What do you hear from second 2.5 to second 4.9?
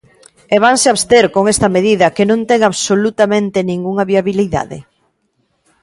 absolutamente ningunha viabilidade?